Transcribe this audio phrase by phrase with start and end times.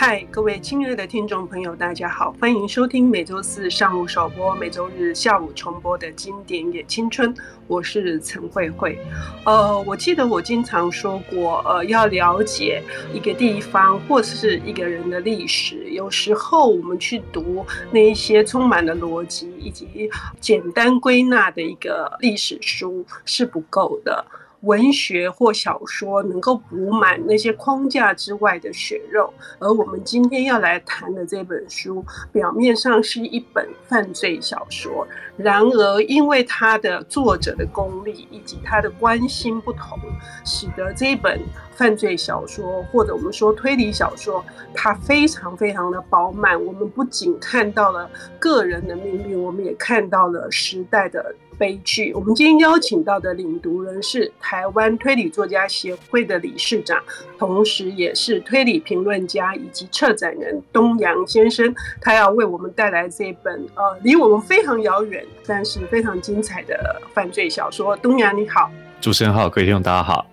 [0.00, 7.34] 嗨，各位亲爱的听众朋友，大家好，欢迎收听每周四上午首播、每周日下午重播的经典也青春。
[7.66, 8.96] 我是陈慧慧。
[9.44, 12.80] 呃，我记得我经常说过，呃，要了解
[13.12, 20.08] 一个地方或是一个人的历史，有时候我们去读那一些充满了逻辑以及
[20.38, 24.24] 简单归纳的一个历史书是不够的。
[24.62, 39.98] 文学或小说能够补满那些框架之外的血肉，而我们今天要来谈的这本书，表面上是一本犯罪小说，然而因为它的作者的功力以及他的关心不同，
[40.44, 41.40] 使得这本
[41.76, 46.60] 犯罪小说或者我们说推理小说，它非常非常的饱满。
[46.64, 51.32] 我们不仅看到了个人的命运，我们也看到了时代的。
[51.58, 52.12] 悲剧。
[52.14, 57.02] 我们今天邀请到的领读人是台湾推理作家协会的理事长，
[57.38, 61.74] 同时也是推理评论家以及策展人东阳先生。
[62.00, 67.96] 他要为我们带来这本呃离我们非常遥远，但是非常精彩的犯罪小说。
[67.96, 70.24] 东阳你好，主持人好，各位听众大家好。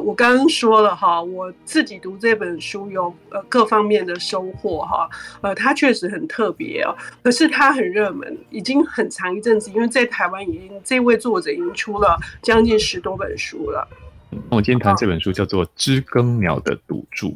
[0.00, 5.08] 呃，我刚刚说了哈，我自己读这本书有呃各方面的收获哈，
[5.40, 13.86] 呃，它确实很特别哦，可是它很热门，已经很长一阵子，因为在台湾已经这位作者已经出了将近十多本书了。
[14.48, 17.28] 那我今天谈这本书叫做《知更鸟的赌注》。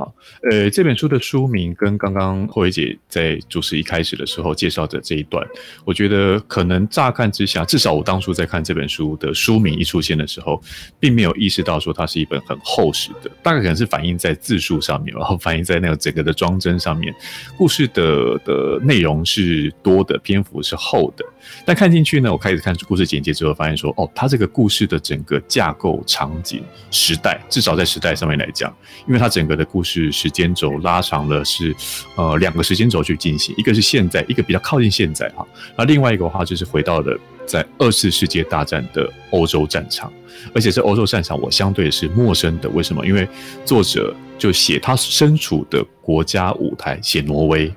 [0.00, 0.14] 好，
[0.50, 5.46] 呃，这本书的书名跟刚刚慧慧姐在主持一开始的时候介绍的这一段，
[5.84, 10.58] 我觉得可能乍看之下，至少我当初在看这本书的书名一出现的时候，
[10.98, 17.14] 并没有意识到说它是一本很厚实的，大概可能是反映在字数上面，然 后反映在那个整个的装帧上面，
[17.58, 21.24] 故事的的内容是多的，篇幅是厚的。
[21.66, 28.74] 但看进去呢，我开始看故事简介之后，发现说，哦，它这个故事的整个架构、场景、时代，至少在时代上面来讲，
[29.08, 31.74] 因为它整个的故事是时间轴拉长了是，
[32.16, 35.44] 呃，两个时间轴去进行，一个是现在，一个比较靠近现在哈，
[35.76, 40.12] 那另外一个的话就是回到了在二次世界大战的欧洲战场，
[40.54, 43.04] 而且这欧洲战场我相对是陌生的，为什么？
[43.04, 43.26] 因为
[43.64, 44.14] 作者。
[44.40, 47.68] 就写他身处的国家舞台，写挪威，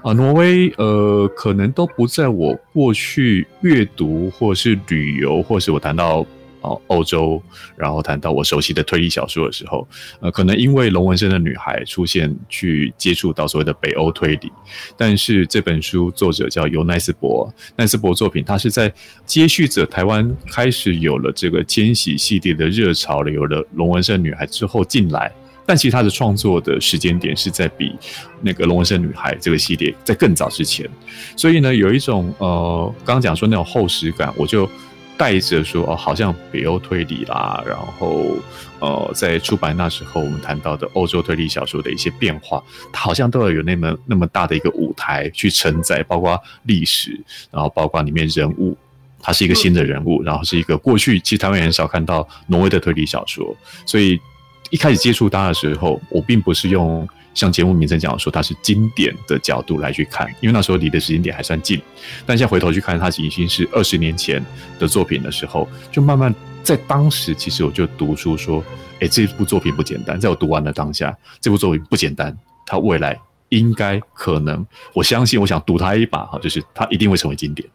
[0.00, 6.24] 啊，挪威，呃，可能都不在我过去阅读或是旅游，或是我谈到
[6.86, 7.42] 欧洲，
[7.76, 9.86] 然后谈到我熟悉的推理小说的时候，
[10.20, 14.52] 呃，可能因为龙纹身的女孩出现，去接触到所谓的北欧推理。
[14.96, 18.92] 但是这本书作者叫尤奈斯伯，奈斯伯作品，他是在
[19.24, 25.32] 接续着台湾开始有了这个千禧系列的热潮了，有了龙纹身女孩之后进来。
[25.66, 27.96] 但其实他的创作的时间点是在比
[28.42, 30.86] 那个《龙纹身女孩》这个系列在更早之前，
[31.38, 34.68] 所以呢，有一种呃，刚刚讲说那种厚实感，我就
[35.16, 38.36] 带着说哦，好像北欧推理啦，然后
[38.80, 47.18] 呃，在出版那时候我们谈到的欧洲推理小说的一些变化，它好像都要有那么那么大的一个舞台去承载，包括历史，
[47.50, 48.76] 然后包括里面人物，
[49.20, 54.20] 他是一个新的人物，然后是一个过去其实台湾人很少看到挪威的推理小说，所以。
[54.70, 61.80] 一开始接触它的时候，我并不是用像节目名称讲说它是经典的角度来去看，因为那时候离的时间点还算近。
[62.24, 64.44] 但现在回头去看，它已经是二十年前
[64.78, 68.64] 的作品的时候，就慢慢在当时，其实我就读书说，
[69.00, 70.18] 哎，这部作品不简单。
[70.18, 73.18] 在我读完的当下，这部作品不简单，它未来
[73.48, 77.68] 应该可能，我相信，我想赌它一把哈，就是它一定会成为经典。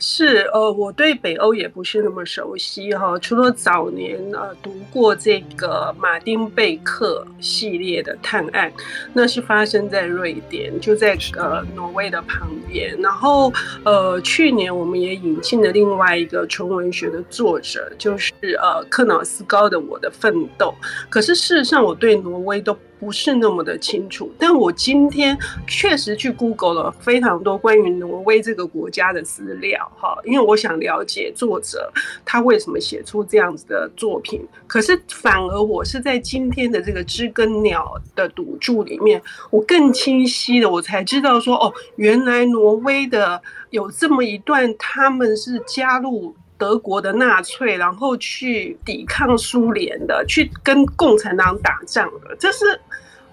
[0.00, 8.72] 是呃，我对北欧也不是那么熟悉哈，除了早年呃读过这个马丁贝克系列的探案，
[9.12, 12.98] 那是发生在瑞典，就在呃挪威的旁边。
[13.00, 13.52] 然后
[13.84, 20.74] 呃去年我们也引进了另外一个纯文学的作者，就是呃克瑙斯高的《我的奋斗》。
[21.10, 31.90] 可是事实上，我对挪威都不是那么的清楚，但我今天确实去 Google 了非常多关于挪威这个国家的资料，哈，因为我想了解作者
[32.26, 34.46] 他为什么写出这样子的作品。
[34.66, 43.40] 可是反而我是在今天的这个知更鸟的赌注里面，我更清晰的我才知道说，哦，原来挪威的
[43.70, 46.36] 有这么一段，他们是加入。
[46.60, 52.78] 德国的纳粹，然后去抵抗苏联的，去跟共产党打仗的，这是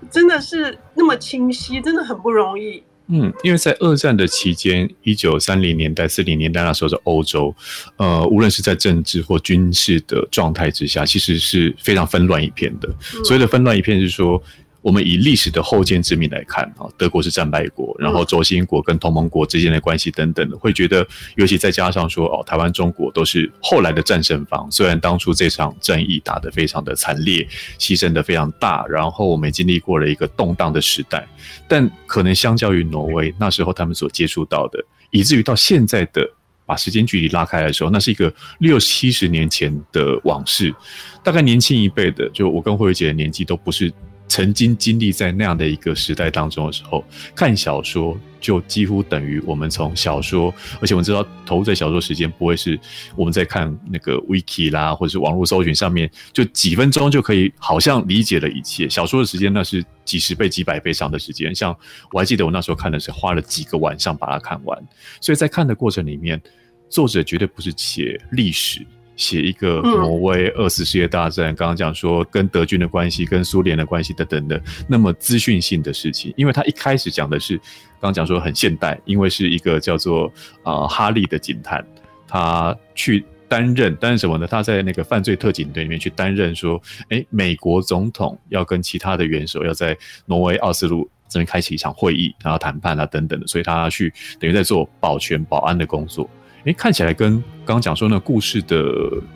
[0.09, 2.81] 真的是那么清晰，真的很不容易。
[3.09, 7.53] 嗯，因为在二战的期间，一九三零年代、四零年代那时候的欧洲，
[7.97, 12.89] 呃，无论是在政治或军事的状态之下，其实是非常纷乱一片的。
[13.23, 14.41] 所谓的纷乱一片是说。
[14.87, 21.05] 我们以历史的后见之明来看啊，德国是战败国，然后轴心国跟同盟国之间的关系等等的，会觉得，
[21.35, 27.45] 尤其再加上说哦，台湾、中国都是后来的战胜方，虽然当初这场战役打得非常的惨烈，
[27.77, 31.27] 牺牲的非常大，然后我们经历过了一个动荡的时代，
[31.67, 34.81] 但可能相较于挪威那时候他们所接触到的，
[35.11, 36.25] 以至于到现在的。
[36.65, 40.75] 把时间距离拉开的时候，那是一个六七十年前的往事。
[41.23, 43.89] 大概年轻一辈的，就我跟慧慧姐的年纪都不是
[44.27, 47.03] 曾经经历在那样的一个时代当中的时候，
[47.35, 52.79] 看小说就几乎等于我们从小说，而且我们知道投入在小说时间不会是
[53.15, 58.87] 我们在看那个 wiki 啦，或者是网络搜寻上面，就几分钟就可以好像理解了一切。
[58.87, 61.53] 小说的时间那是几十倍、几百倍上的时间。
[61.55, 61.75] 像
[62.11, 64.77] 我还记得我那时候看的是花了几个晚上把它看完，
[65.21, 66.41] 所以在看的过程里面。
[66.89, 68.79] 作者绝对不是写历史，
[69.17, 80.31] 写一个挪威二次世界大战，刚刚讲说跟德军的关系、跟苏联的关系等等的那么资讯性的事情，因为他一开始讲的是刚刚讲说很现代，因为是一个叫做
[80.63, 81.83] 啊、呃、哈利的警探，
[82.27, 84.45] 他去担任担任什么呢？
[84.45, 86.79] 他在那个犯罪特警队里面去担任说，
[87.09, 96.29] 哎，美国总统要跟其他的元首要在挪威奥斯陆这边开启一场会议，然后谈判啊等等的，所以他去等于在做保全保安的工作。
[96.65, 98.85] 诶，看起来跟刚刚讲说那故事的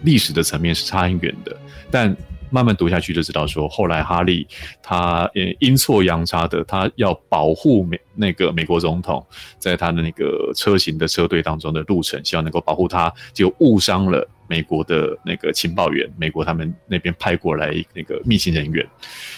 [0.03, 1.56] 历史的层面是差很远的，
[1.89, 2.15] 但
[2.50, 4.45] 慢慢读下去就知道说，后来哈利
[4.83, 9.25] 他呃阴错阳差的，他要保护美那个美国总统，
[9.57, 18.85] 在他的那个车型的车队当中的路程，希望能够保护他，就误伤了美国的那个情报员，美国他们那边派过来那个密信人员，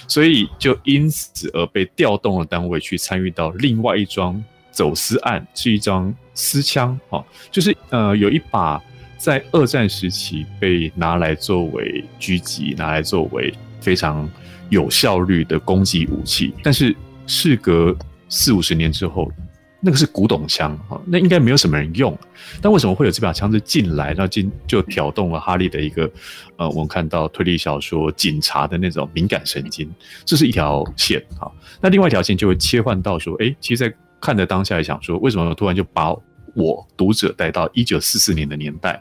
[0.07, 4.44] 所以就因此而被调动了单位去参与到另外一桩。
[4.71, 8.81] 走私案是一桩私枪，哈，就是呃有一把
[9.18, 14.30] 在二战时期被拿来作为狙击、拿来作为非常
[14.69, 16.95] 有效率的攻击武器，但是
[17.27, 17.95] 事隔
[18.30, 19.31] 四五十年之后，
[19.80, 22.18] 那个是古董枪，哈，那应该没有什么人用，
[22.62, 26.09] 但为什么会有这把枪子进来，那进就挑动了哈利的一个
[26.57, 29.89] 呃，我们看到推理小说警察的那种敏感神经，
[30.25, 33.95] 这是一条线，哈，那另外一条线就会切换到说，诶，其实在。
[34.23, 36.15] 看着当下，也想说，为什么突然就把
[36.55, 38.97] 我读者带到一九四四年的年代？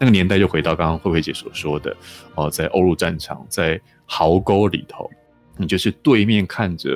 [0.00, 1.96] 那个年代就回到刚刚慧慧姐所说的
[2.34, 5.08] 哦，在欧陆战场，在壕沟里头，
[5.56, 6.90] 你就是对面看着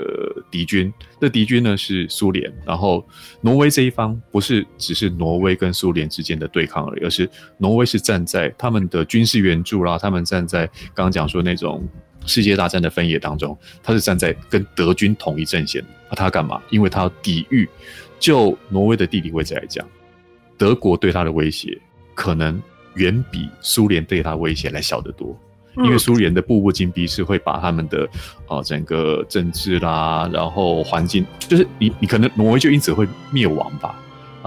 [0.51, 3.07] 敌军，那敌军呢是苏联，然后
[3.41, 11.89] 挪威这一方不是只是挪威跟苏联之间的对抗而已，而是挪威是站在他们的军事援助啦，他们站在刚刚讲说那种。
[12.29, 15.83] 世界大战的分野当中，他是站在跟德军同一阵线。
[16.11, 16.63] 那他干嘛？
[16.71, 17.69] 因为他要抵御。
[18.21, 19.87] 就挪威的地理位置来讲，
[20.57, 21.79] 德国对他的威胁
[22.15, 22.61] 可能
[22.95, 25.39] 远比苏联对他的威胁来小得多。
[25.77, 28.09] 因为苏联的步步紧逼是会把他们的
[28.49, 33.95] 啊整个政治啦，然后环境，就是你你可能挪威就因此会灭亡吧。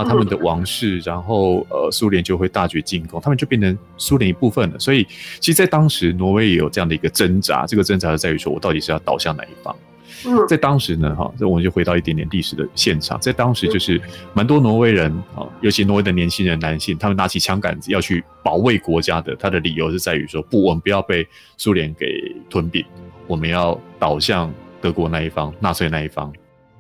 [0.02, 4.80] 啊，他们的王室，然后呃，苏联就会大举进攻，他们就变成苏联一部分了。
[4.80, 5.06] 所以，
[5.40, 7.66] 其实，在当时，挪威也有这样的一个挣扎。
[7.66, 9.76] 这个挣扎是在于说，我到底是要倒向哪一方？
[10.24, 13.20] 嗯，在当时呢，哈，这我们就回到一点点历史的现场。
[13.20, 14.00] 在当时，就是
[14.34, 19.36] 蛮多挪威人啊，尤其挪威的年轻人、男性，他们拿起枪杆子要去保卫国家的。
[19.36, 21.28] 他的理由是在于说，不，我们不要被
[21.58, 22.06] 苏联给
[22.50, 22.86] 吞并，
[23.26, 26.32] 我们要倒向德国那一方，纳粹那一方。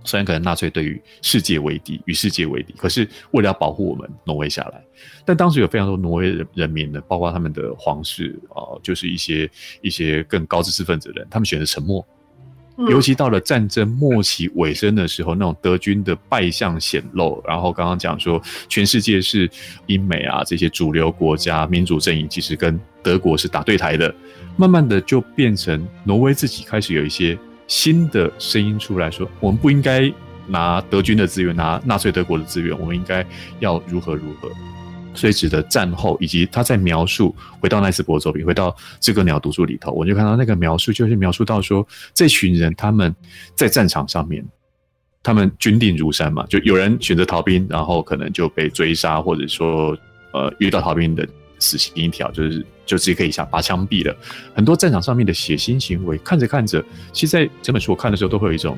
[0.04, 4.84] 虽然可能纳粹对于世界为敌，与世界为敌，可是为了要保护我们挪威下来，
[5.26, 9.50] 但当时有非常多挪威人人民呢，包括他们的皇室啊、呃，就是一些
[9.82, 12.06] 一些更高知识分子的人，他们选择沉默。
[12.90, 19.48] 尤其到了战争末期尾声的时候，那种德军的败相显露，然后刚刚讲说全世界是
[19.86, 24.12] 英美啊这些主流国家民主阵营，其实跟德国是打对台的，
[24.58, 27.38] 慢慢的就变成挪威自己开始有一些。
[27.68, 30.12] 新的声音出来说，我们不应该
[30.48, 33.26] 拿德军的资源，拿纳粹德国的资源，我们应该
[33.60, 34.50] 要如何如何。
[35.14, 43.14] 所以，指的战后，以及他在描述回到奈斯伯作品，回到《知更鸟读书》里头，我就看到那个描述，就是描述到说，这群人他们
[43.54, 44.46] 在战场上面，
[45.22, 49.98] 他们军令如山嘛，就有人选择逃兵，然后可能就被追杀，或者说，
[50.32, 51.28] 呃，遇到逃兵的。
[51.62, 54.14] 死刑一条，就是就直接可以下拔枪毙了。
[54.54, 58.78] 很多战场上面的血腥行为，看着看着，其实在整本书我看的时候，都会有一种，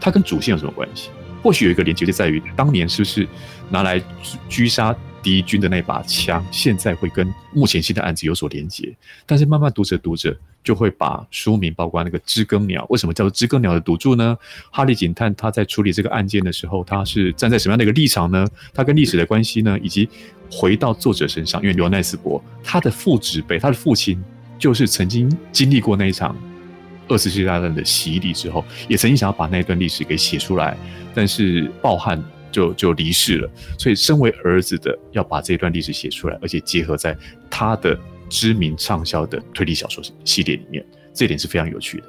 [0.00, 1.10] 它跟主线有什么关系？
[1.42, 3.26] 或许有一个连接，就在于当年是不是
[3.68, 4.00] 拿来
[4.48, 8.94] 狙杀敌军的那把枪，现在会跟目前新的案子有所连接。
[9.26, 14.36] 但是慢慢读着读着，就会把书名，包括那个知更鸟，为什么叫做知更鸟的赌注呢？
[14.70, 18.46] 哈利警探他在处理这个案件的时候，他是站在什么样的一个立场呢？
[18.72, 19.78] 他跟历史的关系呢？
[19.80, 20.08] 以及
[20.50, 24.22] 回到作者身上，因为刘奈斯伯他的父执辈，他的父亲
[24.58, 26.36] 就是曾经经历过那一场
[27.08, 30.76] 二次世界大战的洗礼之后，也曾经想要把那段历史给写出来，
[31.14, 33.50] 但是抱憾就就离世了。
[33.78, 37.16] 所以，身为儿子的要把这段历史写出来，而且结合在
[37.50, 42.06] 他的知名畅销的推理小说系列里面，这一点是非常有趣的。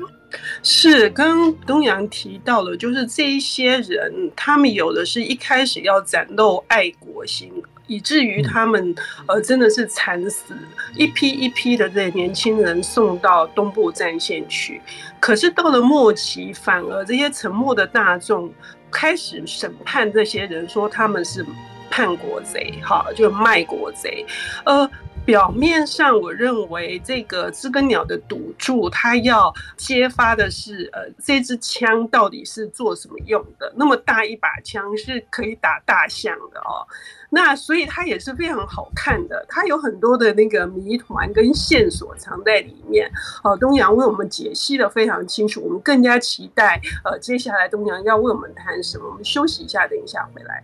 [0.64, 7.52] 是，刚东阳提到了，就是这一些人，他们有的是一开始要展露爱国心。
[7.88, 8.96] 以至于他们
[9.26, 10.54] 呃真的是惨死，
[10.96, 14.80] 一批一批的这些年轻人送到东部战线去，
[15.20, 18.50] 可是到了末期，反而这些沉默的大众
[18.92, 21.46] 开始审判这些人，说他们是
[21.90, 24.26] 叛国贼，哈，就卖国贼，
[24.66, 24.90] 呃。
[25.32, 33.72] 表面上，我认为这个知更鸟的赌注，它要揭发的是，呃，这支枪到底是做什么用的？
[33.78, 36.84] 那么大一把枪是可以打大象的哦。
[37.30, 43.10] 那所以它也是非常好看的，它有很多的那个谜团跟线索藏在里面。
[43.42, 49.08] 呃，东阳为我们解析的非常清楚，我们更加期待，呃，接下来东阳要为我们谈什么？
[49.08, 50.62] 我们休息一下，等一下回来。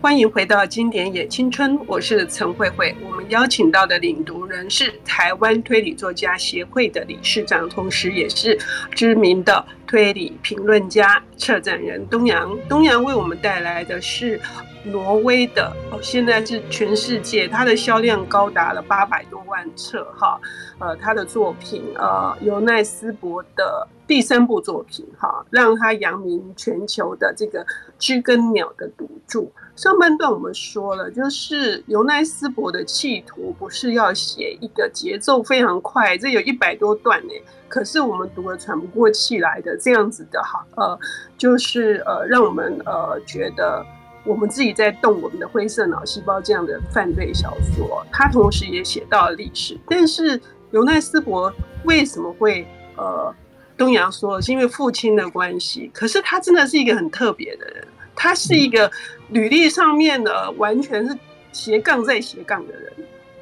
[0.00, 2.94] 欢迎回到经典也青春，我是陈慧慧。
[3.04, 8.56] 我们邀请到的领读人是台湾推理作家协会的理事长，同时也是
[8.92, 12.56] 知名的推理评论家、策展人东阳。
[12.68, 14.40] 东阳为我们带来的是
[14.84, 20.40] 挪威的，哦，现在是全世界，它的销量高达了八百多万册，哈，
[20.78, 27.66] 呃，他的作品，呃，尤奈斯伯的第三部作品，哈，让他扬名全球的这个
[27.98, 29.52] 知更鸟的赌注。
[29.76, 37.32] 上半段我们说了，就是尤奈斯伯的企图不是要写一个节奏非常快，这有一百多段呢，
[37.68, 40.98] 可是我们读了喘不过气来的这样子的哈，呃，
[41.36, 43.86] 就是呃，让我们呃觉得
[44.28, 49.74] 我们自己在动我们的灰色脑细胞这样的犯罪小说，他同时也写到了历史。
[49.88, 50.38] 但是
[50.70, 51.50] 尤奈斯伯
[51.84, 52.66] 为什么会
[52.96, 53.34] 呃，
[53.74, 57.88] 东阳说是因为父亲的关系，可是他真的是一个很特别的人。
[58.20, 58.90] 他是一个
[59.30, 61.16] 履历上面的完全是
[61.52, 62.92] 斜杠在斜杠的人，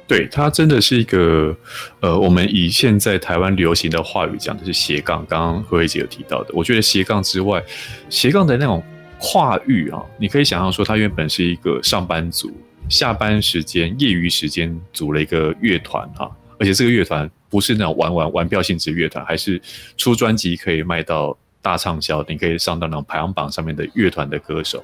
[0.07, 1.53] 对，他真的是一个
[1.99, 5.25] 呃，我们以现在台湾流行的话语讲的是斜杠。
[5.27, 7.61] 刚刚何慧姐有提到的，我觉得斜杠之外，
[8.07, 8.83] 斜杠的那种
[9.19, 12.51] 跨域啊，你可以想象说，他原本是一个上班族，
[12.89, 19.61] 下班时间业余时间组了一个乐团啊，而且这个乐团不是那种玩玩玩票性质乐团，还是
[19.97, 21.37] 出专辑可以卖到。
[21.59, 24.81] 大畅销，你可以上到那种排行榜上面的乐团的歌手、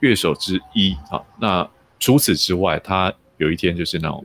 [0.00, 1.20] 乐手之一啊。
[1.38, 1.68] 那
[1.98, 4.24] 除此之外，他有一天就是那种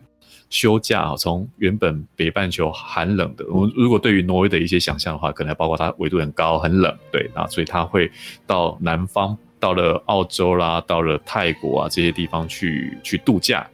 [0.50, 8.12] 休假啊，从原本北半球寒冷的，我们如果对于挪威的一些想象的话，可能还包括它纬度很高、很冷，对啊，所以他会
[8.46, 13.68] 到南方，到了澳洲啦，到了泰国啊这些地方去去度假。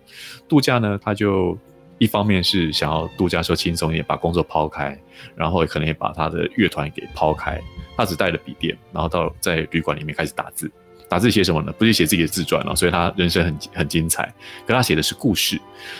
[0.47, 1.57] 度假呢，他就。
[1.99, 4.95] 一方面是想要度假时候轻松一点，把工作抛开，
[5.35, 7.59] 然后可能也把他的乐团给抛开。
[7.95, 10.71] 他只带了笔电，然后到在旅馆里面开始打字。
[11.09, 11.71] 打字写什么呢？
[11.77, 14.33] 不是写自己的自传了，所以他人生很很精彩。
[14.65, 15.59] 可他写的是故事。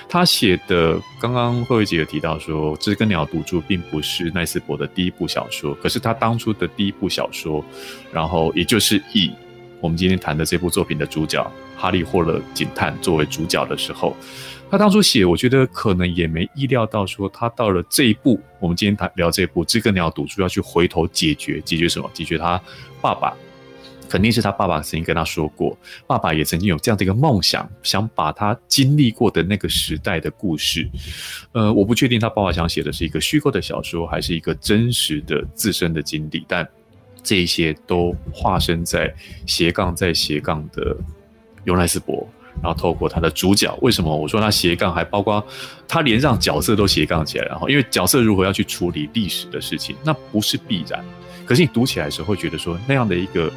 [0.10, 7.64] 他写的，刚刚慧慧姐有提到说，《知更鸟赌注》并不是奈斯伯的第一部小说，可是他当初的第一部小说，
[8.12, 9.32] 然后也就是以
[9.80, 11.42] 我们今天谈的这部作品的主角
[11.78, 14.16] 哈利·霍勒警探作为主角的时候。
[14.70, 22.12] 他当初写，我觉得可能也没意料到，说他到了这一步，我们今天谈聊这一步，知更鸟赌注要去回头解决，解决什么？
[22.14, 22.62] 解决他
[23.00, 23.34] 爸爸，
[24.08, 30.90] 肯定是他爸爸曾经跟他说过，爸爸也曾经有这样的一个梦想，想把他经历过的那个时代的故事，
[31.52, 36.68] 呃，我不确定他爸爸想写的是一个虚构的小说，还是一个真实的自身的经历，但
[37.22, 39.14] 这一些都化身在
[39.46, 40.96] 斜杠在斜杠的
[41.66, 42.28] 尤奈斯伯。
[42.60, 45.46] 然后透过他的主角，为什么我说他斜杠，还包括
[45.88, 51.06] 他连让角色都斜杠起来，然后因为角色如何要去处理历史的事情，那不是必然。
[51.46, 53.54] 可是你读起来的时候会觉得说，那样的一个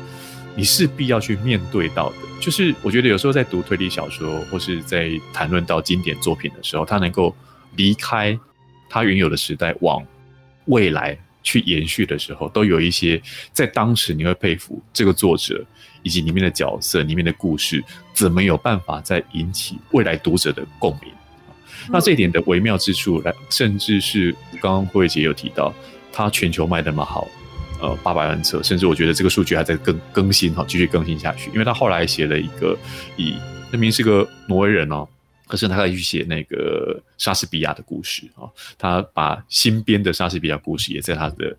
[0.56, 7.34] 你势必要去面对到的，就是我觉得有时候在读推理小说或是在谈论到经典作品的时候，他能够
[7.76, 8.38] 离开
[8.88, 10.04] 他原有的时代，往
[10.66, 13.20] 未来去延续的时候，都有一些
[13.52, 15.64] 在当时你会佩服这个作者。
[16.02, 21.12] 以及里面的角色、里面的故事，怎么有办法再引起未来读者的共鸣？
[21.90, 25.74] 那这一点的微妙之处，来，甚至是刚刚慧慧姐有提到，
[26.10, 27.28] 它全球卖那么好，
[27.80, 31.50] 呃，八百万册，甚至我觉得这个数据还在更更新哈，继续更新下去。
[31.52, 32.76] 因为他后来写了一个，
[33.16, 33.34] 以
[33.70, 35.06] 那名是个挪威人哦，
[35.46, 41.56] 可是他可以去写那个莎士比亚的故事啊，他把新编的莎士比亚故事也在他的。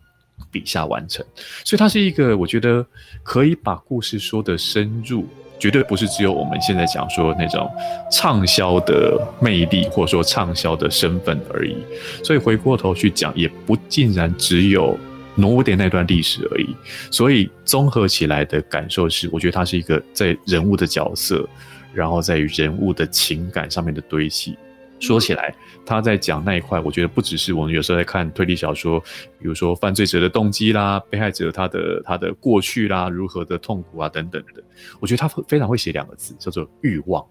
[0.52, 1.24] 笔下完成，
[1.64, 2.84] 所以他是一个我觉得
[3.22, 5.24] 可以把故事说得深入、
[5.60, 7.72] 绝对不是只有我们现在讲说那种
[8.12, 11.78] 畅销的魅力，或者说畅销的身份而已。
[12.24, 14.98] 所以回过头去讲，也不尽然只有
[15.36, 16.76] 挪威的那段历史而已。
[17.10, 21.48] 所以综合起来的感受是，我觉得它是一个在人物的角色，
[21.94, 24.58] 然后在于人物的情感上面的堆砌。
[25.00, 29.00] 说起来，他在讲那一块，我觉得不只是我们有时候在看推理小说，
[29.40, 34.64] 比如说犯罪者的动机啦，被害者他的他的过去啦，如何的痛苦啊等等的，
[35.00, 37.26] 我觉得他非常会写两个字，叫做欲望。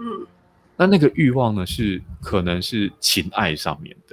[0.00, 0.26] 嗯，
[0.76, 4.11] 那那个欲望呢，是可能是情爱上面的，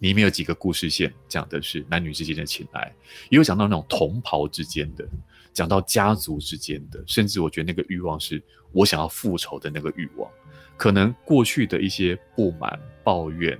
[0.00, 2.92] 里面有几个故事线讲的是男女之间的情爱，
[3.30, 5.06] 也有讲到那种同袍之间的，
[5.52, 8.42] 讲到家族之间的，甚至我觉得那个欲望是
[8.72, 10.30] 我想要复仇的那个欲望。
[10.76, 13.58] 可能过去的一些不满、抱怨，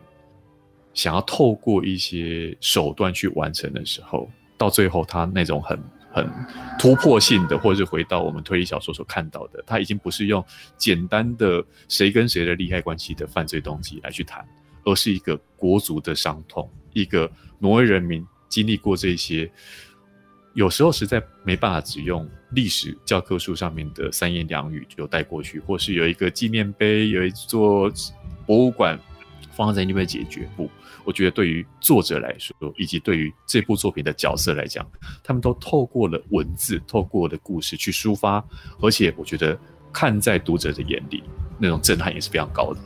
[0.94, 5.78] 想要透过一些手段去完成的时候，到最后他那种很
[6.10, 6.26] 很
[6.78, 10.42] 突破性的，或者是回到我们推理小说所看到的，他已经不是用
[10.78, 14.42] 简单的谁跟谁的利害关系的犯罪动机来去谈，
[14.84, 19.50] 而是一个国族的伤痛，一个挪威人民经历过这些。
[20.54, 27.88] 有时候实在没办法只用历史教科书上面的三言两语就带过去，或是有一个纪念碑、有一座
[28.46, 28.98] 博物馆
[29.52, 30.50] 放在那边解决。
[30.56, 30.68] 不，
[31.04, 34.84] 我觉得对于作者来说，以及对于这部作品的角色来讲，
[35.22, 38.44] 他们都透过了文字、透过了故事去抒发，
[38.80, 39.56] 而且我觉得
[39.92, 41.22] 看在读者的眼里，
[41.60, 42.80] 那种震撼也是非常高的。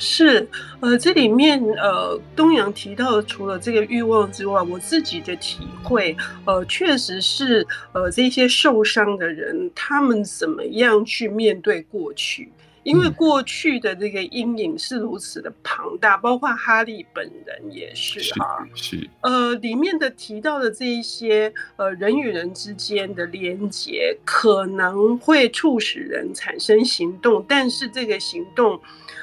[0.00, 0.48] 是，
[0.80, 6.16] 呃，这里面呃，东阳提到除了这个欲望之外，我自己的体会，
[6.46, 12.50] 呃，确实是，呃，这些受伤的人，他们怎么样去面对过去？
[12.82, 28.80] 因为过去的这个阴影是如此的庞大，包括哈利本人也是啊，是，是呃，里面的提到的这一些呃人与人之间的连结，可能会促使人产生行动，但是这个行动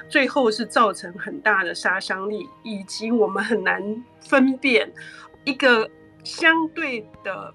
[0.08, 4.92] 最后是造成很大的杀伤力，以及我们很难分辨
[5.46, 5.90] 一个
[6.24, 7.54] 相对的。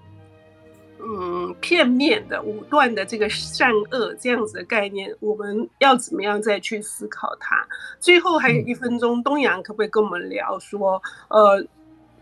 [1.05, 7.67] 嗯，片面的、武断的这个善恶这样子的概念，我们要怎么样再去思考它？
[7.99, 11.65] 最后还有一分钟，东阳可不可以跟我们聊说，呃，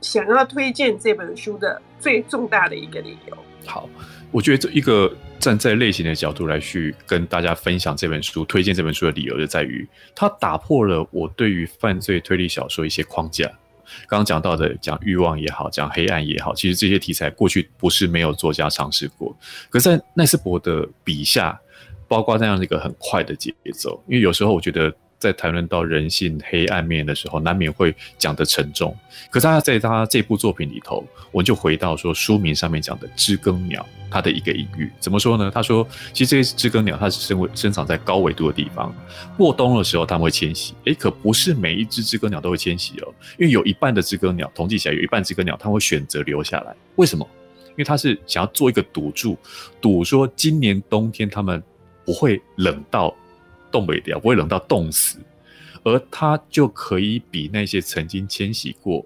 [0.01, 3.37] 想要推荐这本书的最重大的一个理由？
[3.67, 3.87] 好，
[4.31, 13.51] 我觉得这一个站在类型的角度来去跟大家分享这本书，推荐这本书的理由就在于，它打破了我对于犯罪推理小说一些框架。
[14.07, 19.35] 刚刚讲到的，讲欲望也好，讲黑暗也好，其实这些题材过去不是没有作家尝试过。
[19.69, 21.59] 可是，在奈斯伯的笔下，
[22.07, 24.93] 包括那样的一个很快的节奏，因为有时候我觉得。
[25.21, 28.97] 在谈论到人性黑暗面的时候，难免会讲得沉重。
[29.29, 35.51] 可是他在他这部作品里头，我们就回到说书名上面讲的知更鸟，它的一个隐喻怎么说呢？
[35.53, 38.91] 他说，其实这些知更鸟它是生生长在高纬度的地方，
[39.37, 40.73] 过冬的时候它们会迁徙。
[40.85, 46.75] 诶，可不是每一只知更鸟都会迁徙哦，因为有一半的知更鸟统计起来，有一半知更鸟它会选择留下来。
[46.95, 47.23] 为什么？
[47.69, 49.37] 因为它是想要做一个赌注，
[49.79, 51.61] 赌说今年冬天它们
[52.03, 53.15] 不会冷到。
[53.71, 55.17] 冻北掉不会冷到冻死，
[55.83, 59.05] 而它就可以比那些曾经迁徙过，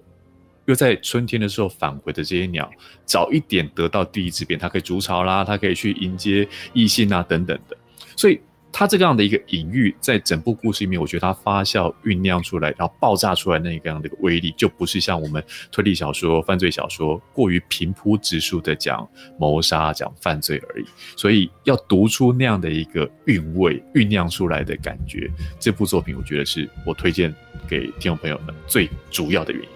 [0.64, 2.70] 又在春天的时候返回的这些鸟
[3.04, 7.76] 早一点得到第一次变，它可以筑巢啦，它可以去迎接异性啊等等的，
[8.16, 8.40] 所以。
[8.78, 19.08] 它这个样的一个隐喻，在整部故事里面，我觉得它发酵酝酿出来，然后爆炸出来那个样的一个威力，就不是像我们推理小说、犯罪小说过于平铺直述的讲
[19.38, 20.84] 谋杀、讲犯罪而已。
[21.16, 25.26] 所以要读出那样的一个韵味、酝酿出来的感觉，
[25.58, 27.34] 这部作品我觉得是我推荐
[27.66, 29.68] 给听众朋友们最主要的原因。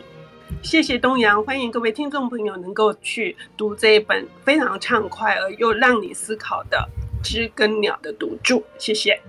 [0.60, 6.86] 谢谢东阳，欢迎各位听众朋友能够去读这一本非常畅快而又让你思考的。
[7.22, 9.20] 知更鸟的赌注，谢谢。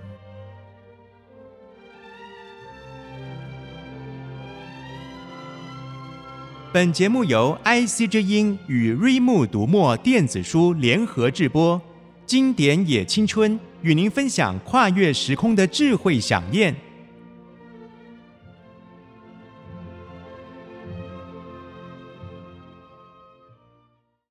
[6.72, 11.78] 本节目由 IC 之音与瑞木读墨电子书联合制播，
[12.24, 16.74] 经典也青春与您分享跨越时空的智慧想念。